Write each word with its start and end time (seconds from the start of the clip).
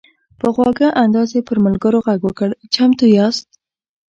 په 0.39 0.47
خواږه 0.53 0.87
انداز 1.03 1.29
یې 1.35 1.41
پر 1.47 1.57
ملګرو 1.65 1.99
غږ 2.07 2.19
وکړ: 2.25 2.49
"چمتو 2.73 3.05
یاست؟" 3.17 3.47